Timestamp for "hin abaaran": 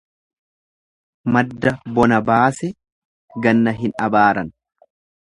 3.83-4.51